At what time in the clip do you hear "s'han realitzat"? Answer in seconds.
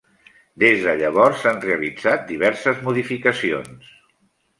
1.43-2.23